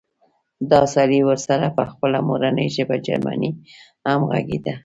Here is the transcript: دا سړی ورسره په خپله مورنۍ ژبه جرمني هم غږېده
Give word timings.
دا 0.71 0.81
سړی 0.95 1.19
ورسره 1.29 1.67
په 1.77 1.83
خپله 1.91 2.19
مورنۍ 2.27 2.67
ژبه 2.75 2.95
جرمني 3.05 3.51
هم 4.07 4.19
غږېده 4.31 4.73